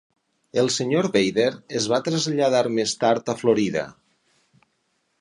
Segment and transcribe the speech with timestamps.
[0.61, 1.45] El senyor Vader
[1.81, 3.89] es va traslladar més tard a Florida.